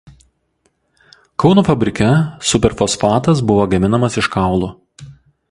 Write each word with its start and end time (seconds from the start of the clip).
Kauno 1.43 1.63
fabrike 1.67 2.07
superfosfatas 2.53 3.45
buvo 3.53 3.69
gaminamas 3.75 4.19
iš 4.25 4.33
kaulų. 4.39 4.73